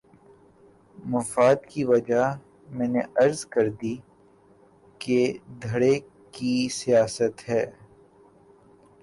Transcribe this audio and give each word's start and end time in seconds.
مفاد 0.97 1.55
کی 1.69 1.83
وجہ 1.83 2.23
میں 2.69 2.87
نے 2.87 2.99
عرض 3.15 3.45
کر 3.45 3.69
دی 3.81 3.95
کہ 5.01 5.19
دھڑے 5.63 5.93
کی 6.33 6.67
سیاست 6.71 7.49
ہے۔ 7.49 7.65